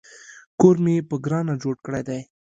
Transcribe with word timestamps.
کور 0.59 0.75
مې 0.83 0.95
په 1.09 1.15
ګرانه 1.25 1.53
جوړ 1.63 1.75
کړی 1.85 2.01
دی 2.07 2.21